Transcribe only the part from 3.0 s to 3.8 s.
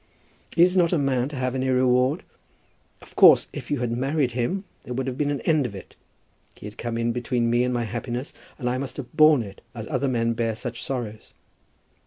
Of course if